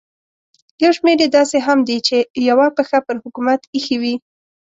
[0.83, 2.17] یو شمېر یې داسې هم دي چې
[2.49, 4.15] یوه پښه پر حکومت ایښې وي.